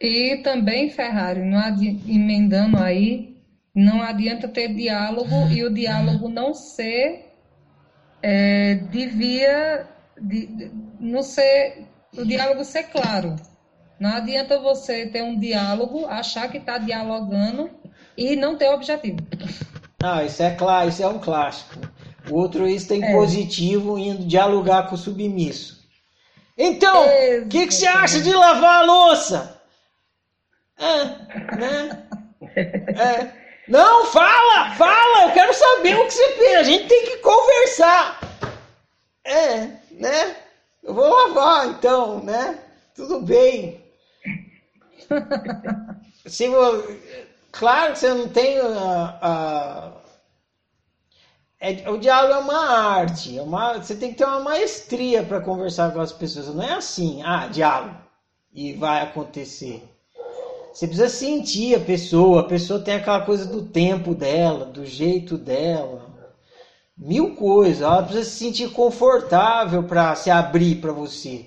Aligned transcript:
E 0.00 0.36
também, 0.42 0.90
Ferrari, 0.90 1.42
não 1.42 1.58
adi... 1.58 2.00
emendando 2.06 2.78
aí, 2.78 3.36
não 3.74 4.02
adianta 4.02 4.48
ter 4.48 4.74
diálogo 4.74 5.48
e 5.50 5.64
o 5.64 5.72
diálogo 5.72 6.28
não 6.28 6.54
ser 6.54 7.26
é, 8.22 8.74
de 8.74 9.06
via, 9.06 9.86
de, 10.20 10.70
não 10.98 11.22
ser, 11.22 11.86
o 12.16 12.24
diálogo 12.24 12.64
ser 12.64 12.84
claro. 12.84 13.36
Não 13.98 14.10
adianta 14.10 14.58
você 14.58 15.06
ter 15.06 15.22
um 15.22 15.38
diálogo, 15.38 16.06
achar 16.06 16.50
que 16.50 16.58
está 16.58 16.76
dialogando 16.76 17.70
e 18.16 18.36
não 18.36 18.56
ter 18.56 18.68
objetivo. 18.70 19.18
Ah, 20.02 20.24
isso 20.24 20.42
é 20.42 20.50
claro, 20.54 20.88
isso 20.88 21.02
é 21.02 21.06
um 21.06 21.18
clássico. 21.18 21.80
O 22.30 22.34
outro 22.34 22.68
isso 22.68 22.88
tem 22.88 23.02
é. 23.02 23.12
positivo 23.12 23.98
indo 23.98 24.26
dialogar 24.26 24.88
com 24.88 24.94
o 24.94 24.98
submisso. 24.98 25.76
Então, 26.58 27.04
o 27.42 27.48
que, 27.48 27.66
que 27.66 27.74
você 27.74 27.86
acha 27.86 28.20
de 28.20 28.32
lavar 28.32 28.82
a 28.82 28.86
louça? 28.86 29.55
É, 30.78 31.04
né? 31.56 32.08
É. 32.56 33.46
Não, 33.68 34.06
fala, 34.06 34.70
fala, 34.76 35.26
eu 35.26 35.32
quero 35.32 35.52
saber 35.52 35.96
o 35.96 36.04
que 36.04 36.12
você 36.12 36.28
pensa. 36.32 36.60
A 36.60 36.62
gente 36.62 36.86
tem 36.86 37.04
que 37.04 37.16
conversar. 37.18 38.20
É, 39.24 39.66
né? 39.90 40.36
Eu 40.82 40.94
vou 40.94 41.08
lavar 41.08 41.66
então, 41.68 42.22
né? 42.22 42.58
Tudo 42.94 43.20
bem. 43.20 43.84
Se, 46.26 46.46
claro 47.50 47.92
que 47.92 47.98
você 47.98 48.14
não 48.14 48.28
tem 48.28 48.58
a, 48.60 49.18
a 49.20 49.92
é, 51.58 51.90
o 51.90 51.98
diálogo 51.98 52.34
é 52.34 52.38
uma 52.38 52.68
arte, 52.68 53.38
é 53.38 53.42
uma, 53.42 53.74
você 53.78 53.96
tem 53.96 54.10
que 54.12 54.18
ter 54.18 54.24
uma 54.24 54.40
maestria 54.40 55.22
para 55.24 55.40
conversar 55.40 55.92
com 55.92 56.00
as 56.00 56.12
pessoas. 56.12 56.54
Não 56.54 56.62
é 56.62 56.74
assim, 56.74 57.22
ah, 57.24 57.48
diálogo 57.48 57.96
e 58.52 58.74
vai 58.74 59.02
acontecer. 59.02 59.82
Você 60.76 60.86
precisa 60.86 61.08
sentir 61.08 61.74
a 61.74 61.80
pessoa, 61.80 62.42
a 62.42 62.44
pessoa 62.44 62.78
tem 62.78 62.96
aquela 62.96 63.22
coisa 63.22 63.46
do 63.46 63.62
tempo 63.62 64.14
dela, 64.14 64.66
do 64.66 64.84
jeito 64.84 65.38
dela, 65.38 66.06
mil 66.94 67.34
coisas. 67.34 67.80
Ela 67.80 68.02
precisa 68.02 68.28
se 68.28 68.36
sentir 68.36 68.70
confortável 68.72 69.84
para 69.84 70.14
se 70.14 70.30
abrir 70.30 70.74
para 70.74 70.92
você. 70.92 71.46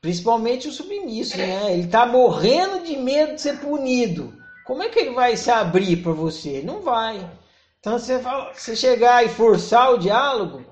Principalmente 0.00 0.68
o 0.68 0.72
submisso, 0.72 1.36
né? 1.36 1.72
Ele 1.72 1.86
está 1.86 2.06
morrendo 2.06 2.84
de 2.84 2.96
medo 2.96 3.34
de 3.34 3.40
ser 3.40 3.58
punido. 3.58 4.32
Como 4.64 4.84
é 4.84 4.88
que 4.88 5.00
ele 5.00 5.10
vai 5.10 5.36
se 5.36 5.50
abrir 5.50 5.96
para 5.96 6.12
você? 6.12 6.62
Não 6.64 6.80
vai. 6.80 7.28
Então 7.80 7.98
você, 7.98 8.20
você 8.54 8.76
chegar 8.76 9.26
e 9.26 9.30
forçar 9.30 9.94
o 9.94 9.98
diálogo 9.98 10.64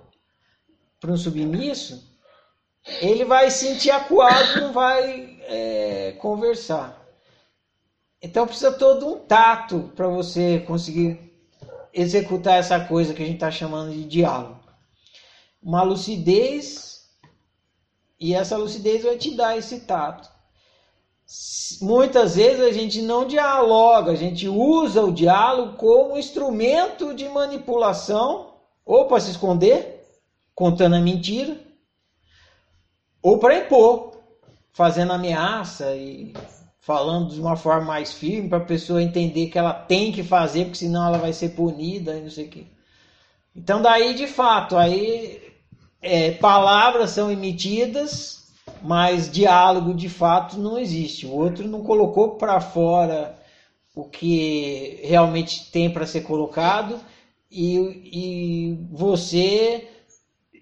para 1.01 1.11
um 1.11 1.17
submisso, 1.17 2.01
ele 3.01 3.25
vai 3.25 3.51
se 3.51 3.67
sentir 3.67 3.91
acuado, 3.91 4.61
não 4.61 4.73
vai 4.73 5.37
é, 5.49 6.15
conversar. 6.21 7.00
Então 8.23 8.47
precisa 8.47 8.73
todo 8.73 9.09
um 9.09 9.19
tato 9.19 9.91
para 9.97 10.07
você 10.09 10.61
conseguir 10.61 11.19
executar 11.93 12.59
essa 12.59 12.79
coisa 12.81 13.15
que 13.15 13.23
a 13.23 13.27
gente 13.27 13.37
está 13.37 13.51
chamando 13.51 13.93
de 13.93 14.05
diálogo. 14.05 14.61
Uma 15.63 15.83
lucidez 15.83 17.09
e 18.19 18.35
essa 18.35 18.57
lucidez 18.57 19.03
vai 19.03 19.17
te 19.17 19.35
dar 19.35 19.57
esse 19.57 19.81
tato. 19.81 20.29
Muitas 21.81 22.35
vezes 22.35 22.61
a 22.61 22.73
gente 22.73 23.01
não 23.01 23.27
dialoga, 23.27 24.13
a 24.13 24.17
gente 24.17 24.49
usa 24.49 25.03
o 25.03 25.13
diálogo 25.13 25.77
como 25.77 26.19
instrumento 26.19 27.15
de 27.15 27.29
manipulação, 27.29 28.55
ou 28.85 29.07
para 29.07 29.21
se 29.21 29.31
esconder, 29.31 30.05
contando 30.55 30.97
a 30.97 31.01
mentira, 31.01 31.57
ou 33.23 33.39
para 33.39 33.59
impor, 33.59 34.21
fazendo 34.73 35.13
ameaça 35.13 35.95
e 35.95 36.35
falando 36.81 37.35
de 37.35 37.41
uma 37.41 37.57
forma 37.57 37.87
mais 37.87 38.13
firme 38.13 38.49
para 38.49 38.59
a 38.59 38.65
pessoa 38.65 39.03
entender 39.03 39.49
que 39.49 39.59
ela 39.59 39.73
tem 39.73 40.11
que 40.11 40.23
fazer, 40.23 40.65
porque 40.65 40.79
senão 40.79 41.07
ela 41.07 41.19
vai 41.19 41.33
ser 41.33 41.51
punida 41.51 42.17
e 42.17 42.23
não 42.23 42.31
sei 42.31 42.47
o 42.47 42.49
quê. 42.49 42.65
Então 43.55 43.83
daí 43.83 44.15
de 44.15 44.27
fato, 44.27 44.77
aí 44.77 45.43
é, 46.01 46.33
palavras 46.33 47.11
são 47.11 47.31
emitidas, 47.31 48.49
mas 48.83 49.31
diálogo 49.31 49.93
de 49.93 50.09
fato 50.09 50.59
não 50.59 50.79
existe. 50.79 51.27
O 51.27 51.33
outro 51.33 51.69
não 51.69 51.83
colocou 51.83 52.37
para 52.37 52.61
fora 52.61 53.39
o 53.95 54.05
que 54.05 55.01
realmente 55.03 55.71
tem 55.71 55.93
para 55.93 56.07
ser 56.07 56.23
colocado 56.23 56.99
e, 57.51 57.77
e 58.13 58.79
você 58.91 59.89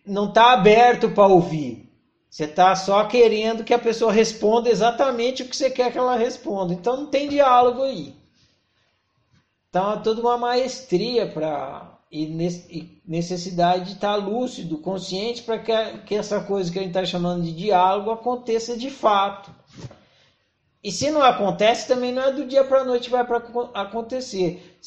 não 0.05 0.29
está 0.29 0.53
aberto 0.53 1.11
para 1.11 1.27
ouvir. 1.27 1.88
Você 2.31 2.45
está 2.45 2.77
só 2.77 3.05
querendo 3.05 3.65
que 3.65 3.73
a 3.73 3.79
pessoa 3.79 4.13
responda 4.13 4.69
exatamente 4.69 5.43
o 5.43 5.49
que 5.49 5.57
você 5.57 5.71
quer 5.71 5.91
que 5.91 5.99
ela 5.99 6.17
responda. 6.17 6.75
Então 6.75 6.97
não 6.97 7.07
tem 7.07 7.29
diálogo 7.29 7.83
aí. 7.83 8.15
Então 9.69 9.93
é 9.93 9.97
toda 9.99 10.21
uma 10.21 10.37
maestria 10.37 11.27
para 11.27 11.99
e 12.11 13.01
necessidade 13.07 13.85
de 13.85 13.93
estar 13.93 14.17
lúcido, 14.17 14.79
consciente 14.79 15.43
para 15.43 15.59
que, 15.59 15.99
que 16.07 16.15
essa 16.15 16.41
coisa 16.41 16.73
que 16.73 16.79
a 16.79 16.83
gente 16.83 16.91
está 16.91 17.05
chamando 17.05 17.43
de 17.43 17.53
diálogo 17.53 18.11
aconteça 18.11 18.77
de 18.79 18.91
fato. 18.91 19.55
E 20.83 20.91
se 20.91 21.11
não 21.11 21.23
acontece, 21.23 21.87
também 21.87 22.13
não 22.13 22.23
é 22.23 22.33
do 22.33 22.47
dia 22.47 22.65
para 22.65 22.81
a 22.81 22.85
noite 22.85 23.11
vai 23.11 23.27
para 23.27 23.43
acontecer. 23.75 24.79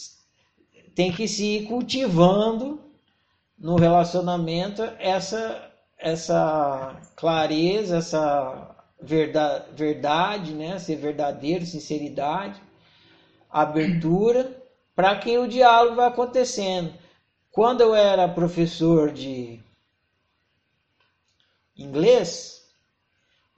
Tem 0.95 1.11
que 1.11 1.27
se 1.27 1.45
ir 1.45 1.67
cultivando 1.67 2.79
no 3.57 3.75
relacionamento 3.75 4.81
essa 4.97 5.70
essa 6.01 6.99
clareza, 7.15 7.97
essa 7.97 8.75
verdade, 8.99 9.65
verdade 9.73 10.53
né? 10.53 10.79
ser 10.79 10.95
verdadeiro, 10.95 11.65
sinceridade, 11.65 12.59
abertura, 13.49 14.59
para 14.95 15.15
que 15.17 15.37
o 15.37 15.47
diálogo 15.47 15.95
vá 15.95 16.07
acontecendo. 16.07 16.93
Quando 17.51 17.81
eu 17.81 17.93
era 17.93 18.27
professor 18.27 19.11
de 19.11 19.61
inglês, 21.77 22.67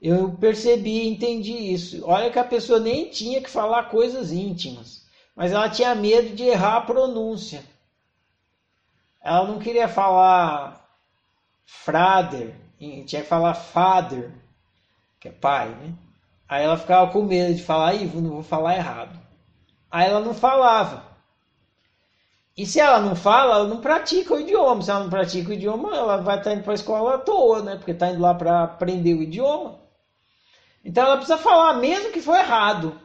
eu 0.00 0.32
percebi, 0.32 1.08
entendi 1.08 1.72
isso. 1.72 2.02
Olha 2.04 2.30
que 2.30 2.38
a 2.38 2.44
pessoa 2.44 2.78
nem 2.78 3.08
tinha 3.08 3.40
que 3.40 3.48
falar 3.48 3.90
coisas 3.90 4.32
íntimas, 4.32 5.06
mas 5.34 5.52
ela 5.52 5.70
tinha 5.70 5.94
medo 5.94 6.34
de 6.34 6.44
errar 6.44 6.76
a 6.76 6.82
pronúncia. 6.82 7.64
Ela 9.22 9.46
não 9.46 9.58
queria 9.58 9.88
falar 9.88 10.83
frader, 11.64 12.54
tinha 12.78 13.22
que 13.22 13.22
falar 13.22 13.54
father, 13.54 14.32
que 15.20 15.28
é 15.28 15.32
pai, 15.32 15.68
né? 15.68 15.94
Aí 16.48 16.64
ela 16.64 16.76
ficava 16.76 17.10
com 17.10 17.22
medo 17.22 17.54
de 17.54 17.62
falar, 17.62 17.94
Ih, 17.94 18.06
não 18.14 18.30
vou 18.30 18.42
falar 18.42 18.76
errado. 18.76 19.18
Aí 19.90 20.08
ela 20.08 20.20
não 20.20 20.34
falava. 20.34 21.04
E 22.56 22.64
se 22.64 22.78
ela 22.78 23.00
não 23.00 23.16
fala, 23.16 23.56
ela 23.56 23.68
não 23.68 23.80
pratica 23.80 24.34
o 24.34 24.40
idioma. 24.40 24.82
Se 24.82 24.90
ela 24.90 25.00
não 25.00 25.10
pratica 25.10 25.50
o 25.50 25.52
idioma, 25.52 25.96
ela 25.96 26.18
vai 26.18 26.38
estar 26.38 26.52
indo 26.52 26.62
para 26.62 26.72
a 26.72 26.74
escola 26.74 27.14
à 27.14 27.18
toa, 27.18 27.62
né? 27.62 27.76
Porque 27.76 27.90
está 27.90 28.10
indo 28.10 28.20
lá 28.20 28.34
para 28.34 28.62
aprender 28.62 29.14
o 29.14 29.22
idioma. 29.22 29.80
Então 30.84 31.04
ela 31.04 31.16
precisa 31.16 31.38
falar, 31.38 31.74
mesmo 31.74 32.12
que 32.12 32.20
for 32.20 32.36
errado. 32.36 33.00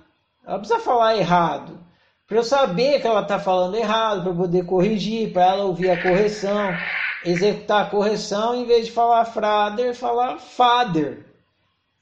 Ela 0.46 0.60
precisa 0.60 0.80
falar 0.80 1.16
errado. 1.16 1.80
Para 2.28 2.38
eu 2.38 2.44
saber 2.44 3.02
que 3.02 3.08
ela 3.08 3.22
está 3.22 3.40
falando 3.40 3.76
errado, 3.76 4.24
para 4.24 4.34
poder 4.34 4.66
corrigir, 4.66 5.34
para 5.34 5.46
ela 5.46 5.64
ouvir 5.64 5.90
a 5.90 6.02
correção, 6.02 6.72
executar 7.26 7.86
a 7.86 7.90
correção, 7.90 8.56
em 8.56 8.66
vez 8.66 8.88
de 8.88 8.92
falar 8.92 9.26
father, 9.26 9.94
falar 9.94 10.40
father. 10.40 11.26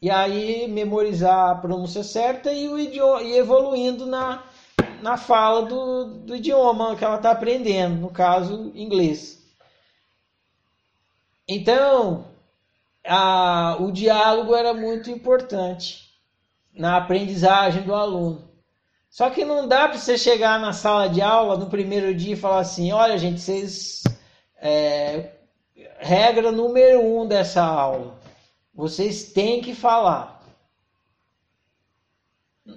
E 0.02 0.12
aí 0.12 0.68
memorizar 0.68 1.52
a 1.52 1.56
pronúncia 1.56 2.04
certa 2.04 2.52
e, 2.52 2.68
o 2.68 2.78
idioma, 2.78 3.24
e 3.24 3.36
evoluindo 3.36 4.06
na, 4.06 4.44
na 5.02 5.18
fala 5.18 5.64
do, 5.64 6.06
do 6.06 6.36
idioma 6.36 6.96
que 6.96 7.04
ela 7.04 7.18
está 7.18 7.32
aprendendo, 7.32 7.96
no 7.96 8.10
caso, 8.10 8.72
inglês. 8.76 9.38
Então, 11.48 12.26
a, 13.06 13.78
o 13.80 13.92
diálogo 13.92 14.54
era 14.54 14.74
muito 14.74 15.10
importante 15.10 16.08
na 16.76 16.98
aprendizagem 16.98 17.84
do 17.84 17.96
aluno. 17.96 18.48
Só 19.10 19.30
que 19.30 19.46
não 19.46 19.68
dá 19.68 19.88
para 19.88 19.98
você 19.98 20.18
chegar 20.18 20.60
na 20.60 20.74
sala 20.74 21.08
de 21.08 21.22
aula 21.22 21.58
no 21.58 21.70
primeiro 21.70 22.14
dia 22.14 22.34
e 22.34 22.38
falar 22.38 22.60
assim: 22.60 22.92
olha, 22.92 23.18
gente, 23.18 23.40
vocês. 23.40 24.04
É, 24.60 25.32
regra 26.00 26.52
número 26.52 27.02
um 27.02 27.28
dessa 27.28 27.64
aula: 27.64 28.20
vocês 28.74 29.32
têm 29.32 29.62
que 29.62 29.76
falar 29.76 30.38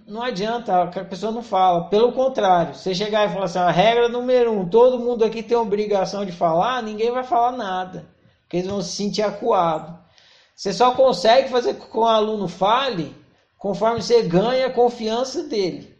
não 0.07 0.23
adianta, 0.23 0.83
a 0.83 1.05
pessoa 1.05 1.33
não 1.33 1.43
fala. 1.43 1.85
Pelo 1.85 2.13
contrário, 2.13 2.75
você 2.75 2.95
chegar 2.95 3.29
e 3.29 3.33
falar 3.33 3.47
assim, 3.47 3.59
a 3.59 3.71
regra 3.71 4.09
número 4.09 4.53
um, 4.53 4.69
todo 4.69 5.01
mundo 5.01 5.25
aqui 5.25 5.43
tem 5.43 5.57
obrigação 5.57 6.25
de 6.25 6.33
falar, 6.33 6.83
ninguém 6.83 7.11
vai 7.11 7.25
falar 7.25 7.53
nada, 7.53 8.07
porque 8.43 8.59
eles 8.59 8.69
vão 8.69 8.81
se 8.83 8.93
sentir 8.93 9.23
acuados. 9.23 9.95
Você 10.55 10.73
só 10.73 10.93
consegue 10.93 11.49
fazer 11.49 11.75
com 11.75 11.87
que 11.87 11.99
o 11.99 12.05
aluno 12.05 12.47
fale 12.47 13.17
conforme 13.59 14.03
você 14.03 14.23
ganha 14.23 14.67
a 14.67 14.73
confiança 14.73 15.43
dele. 15.45 15.97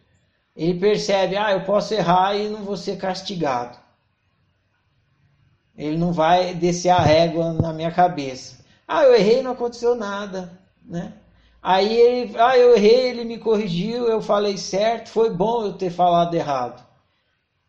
Ele 0.55 0.79
percebe, 0.79 1.35
ah, 1.35 1.51
eu 1.51 1.63
posso 1.63 1.93
errar 1.93 2.35
e 2.35 2.47
não 2.47 2.63
vou 2.63 2.77
ser 2.77 2.97
castigado. 2.97 3.77
Ele 5.77 5.97
não 5.97 6.11
vai 6.11 6.53
descer 6.53 6.89
a 6.89 6.99
régua 6.99 7.53
na 7.53 7.73
minha 7.73 7.91
cabeça. 7.91 8.59
Ah, 8.87 9.03
eu 9.03 9.15
errei, 9.15 9.41
não 9.41 9.51
aconteceu 9.51 9.95
nada, 9.95 10.59
né? 10.85 11.13
Aí 11.61 11.95
ele, 11.95 12.35
ah, 12.37 12.57
eu 12.57 12.75
errei, 12.75 13.09
ele 13.09 13.23
me 13.23 13.37
corrigiu, 13.37 14.07
eu 14.07 14.21
falei 14.21 14.57
certo, 14.57 15.09
foi 15.09 15.29
bom 15.29 15.65
eu 15.65 15.73
ter 15.73 15.91
falado 15.91 16.33
errado. 16.33 16.83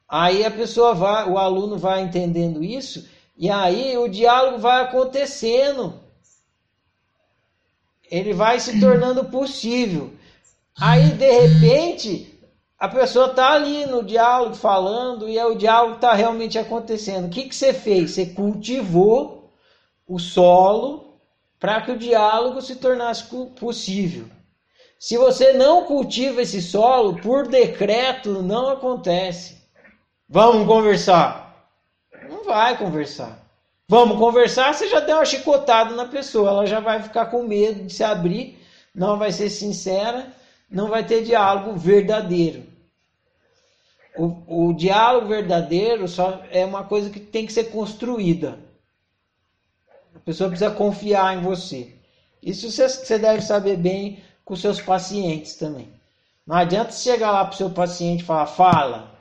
Aí 0.08 0.44
a 0.44 0.50
pessoa 0.50 0.94
vai, 0.94 1.28
o 1.28 1.38
aluno 1.38 1.78
vai 1.78 2.02
entendendo 2.02 2.64
isso, 2.64 3.06
e 3.36 3.50
aí 3.50 3.96
o 3.96 4.08
diálogo 4.08 4.58
vai 4.58 4.82
acontecendo. 4.82 6.00
Ele 8.10 8.32
vai 8.32 8.60
se 8.60 8.78
tornando 8.78 9.24
possível. 9.24 10.12
Aí, 10.78 11.12
de 11.12 11.30
repente, 11.30 12.31
a 12.82 12.88
pessoa 12.88 13.26
está 13.26 13.52
ali 13.52 13.86
no 13.86 14.02
diálogo 14.02 14.56
falando 14.56 15.28
e 15.28 15.38
é 15.38 15.46
o 15.46 15.54
diálogo 15.54 15.94
está 15.94 16.14
realmente 16.14 16.58
acontecendo. 16.58 17.26
O 17.26 17.30
que, 17.30 17.44
que 17.44 17.54
você 17.54 17.72
fez? 17.72 18.10
Você 18.10 18.26
cultivou 18.26 19.52
o 20.04 20.18
solo 20.18 21.16
para 21.60 21.80
que 21.82 21.92
o 21.92 21.96
diálogo 21.96 22.60
se 22.60 22.74
tornasse 22.74 23.22
possível. 23.54 24.26
Se 24.98 25.16
você 25.16 25.52
não 25.52 25.84
cultiva 25.84 26.42
esse 26.42 26.60
solo, 26.60 27.20
por 27.20 27.46
decreto 27.46 28.42
não 28.42 28.70
acontece. 28.70 29.58
Vamos 30.28 30.66
conversar. 30.66 31.70
Não 32.28 32.42
vai 32.42 32.76
conversar. 32.76 33.46
Vamos 33.88 34.18
conversar, 34.18 34.74
você 34.74 34.88
já 34.88 34.98
deu 34.98 35.18
uma 35.18 35.24
chicotada 35.24 35.94
na 35.94 36.06
pessoa, 36.06 36.50
ela 36.50 36.66
já 36.66 36.80
vai 36.80 37.00
ficar 37.00 37.26
com 37.26 37.44
medo 37.44 37.84
de 37.84 37.92
se 37.92 38.02
abrir, 38.02 38.58
não 38.92 39.16
vai 39.18 39.30
ser 39.30 39.50
sincera, 39.50 40.26
não 40.68 40.88
vai 40.88 41.04
ter 41.04 41.22
diálogo 41.22 41.76
verdadeiro. 41.76 42.71
O, 44.16 44.68
o 44.68 44.72
diálogo 44.74 45.28
verdadeiro 45.28 46.06
só 46.06 46.42
é 46.50 46.64
uma 46.64 46.84
coisa 46.84 47.08
que 47.08 47.20
tem 47.20 47.46
que 47.46 47.52
ser 47.52 47.64
construída. 47.64 48.58
A 50.14 50.18
pessoa 50.20 50.50
precisa 50.50 50.70
confiar 50.70 51.36
em 51.36 51.40
você. 51.40 51.94
Isso 52.42 52.70
você 52.70 53.18
deve 53.18 53.40
saber 53.40 53.76
bem 53.76 54.22
com 54.44 54.54
seus 54.54 54.80
pacientes 54.80 55.54
também. 55.54 55.88
Não 56.46 56.56
adianta 56.56 56.90
você 56.90 57.10
chegar 57.10 57.30
lá 57.30 57.44
para 57.44 57.54
o 57.54 57.56
seu 57.56 57.70
paciente 57.70 58.20
e 58.20 58.24
falar, 58.24 58.46
fala. 58.46 59.12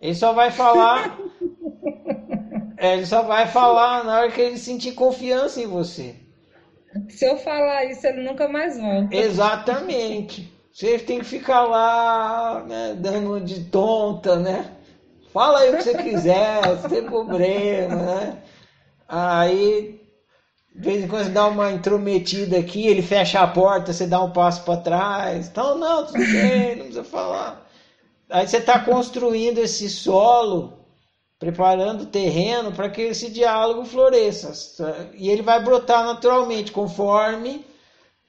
Ele 0.00 0.14
só 0.14 0.32
vai 0.32 0.50
falar. 0.50 1.18
é, 2.76 2.94
ele 2.94 3.06
só 3.06 3.22
vai 3.22 3.46
falar 3.46 4.04
na 4.04 4.20
hora 4.20 4.30
que 4.30 4.40
ele 4.40 4.58
sentir 4.58 4.92
confiança 4.92 5.60
em 5.60 5.66
você. 5.66 6.14
Se 7.08 7.26
eu 7.26 7.36
falar 7.38 7.84
isso, 7.86 8.06
ele 8.06 8.22
nunca 8.22 8.48
mais 8.48 8.78
volta. 8.78 9.14
Exatamente. 9.14 10.52
Você 10.76 10.98
tem 10.98 11.20
que 11.20 11.24
ficar 11.24 11.62
lá, 11.62 12.62
né, 12.68 12.94
dando 12.98 13.40
de 13.40 13.64
tonta, 13.64 14.36
né? 14.36 14.72
Fala 15.32 15.60
aí 15.60 15.72
o 15.72 15.78
que 15.78 15.84
você 15.84 15.94
quiser, 15.94 16.60
tem 16.90 17.02
problema, 17.02 17.96
né? 17.96 18.42
Aí, 19.08 19.98
de 20.74 20.82
vez 20.82 21.02
em 21.02 21.08
quando 21.08 21.24
você 21.24 21.30
dá 21.30 21.46
uma 21.46 21.72
intrometida 21.72 22.58
aqui, 22.58 22.86
ele 22.88 23.00
fecha 23.00 23.40
a 23.40 23.46
porta, 23.46 23.90
você 23.90 24.06
dá 24.06 24.22
um 24.22 24.32
passo 24.32 24.64
para 24.64 24.82
trás. 24.82 25.48
Então, 25.48 25.78
não, 25.78 26.04
tudo 26.04 26.18
bem, 26.18 26.76
não 26.76 26.84
precisa 26.84 27.04
falar. 27.04 27.66
Aí 28.28 28.46
você 28.46 28.58
está 28.58 28.78
construindo 28.78 29.56
esse 29.56 29.88
solo, 29.88 30.84
preparando 31.38 32.02
o 32.02 32.06
terreno 32.06 32.70
para 32.70 32.90
que 32.90 33.00
esse 33.00 33.30
diálogo 33.30 33.86
floresça. 33.86 35.08
E 35.14 35.30
ele 35.30 35.40
vai 35.40 35.58
brotar 35.58 36.04
naturalmente, 36.04 36.70
conforme 36.70 37.64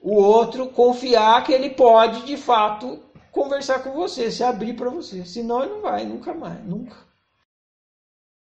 o 0.10 0.14
outro 0.14 0.68
confiar 0.68 1.44
que 1.44 1.52
ele 1.52 1.72
pode 1.72 2.26
de 2.26 2.38
fato 2.38 2.98
conversar 3.30 3.84
com 3.84 3.92
você, 3.92 4.32
se 4.32 4.42
abrir 4.42 4.74
para 4.74 4.90
você. 4.90 5.26
Senão 5.26 5.62
ele 5.62 5.74
não 5.74 5.82
vai, 5.82 6.06
nunca 6.06 6.34
mais, 6.34 6.64
nunca. 6.64 6.96